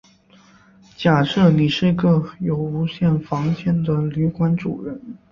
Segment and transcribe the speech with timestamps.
[0.97, 1.95] 假设你是
[2.39, 4.99] 有无限个房间的旅馆主人。